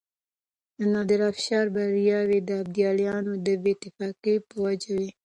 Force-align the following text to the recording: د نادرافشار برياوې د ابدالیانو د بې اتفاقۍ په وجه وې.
د 0.77 0.79
نادرافشار 0.93 1.65
برياوې 1.75 2.39
د 2.43 2.49
ابدالیانو 2.63 3.33
د 3.45 3.47
بې 3.63 3.71
اتفاقۍ 3.75 4.35
په 4.49 4.55
وجه 4.65 4.91
وې. 4.97 5.09